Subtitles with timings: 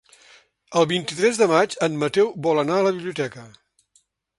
[0.81, 3.51] El vint-i-tres de maig en Mateu vol anar a la biblioteca.